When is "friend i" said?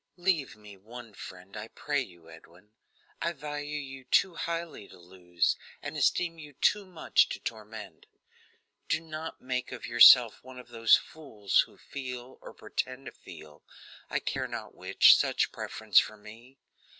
1.13-1.67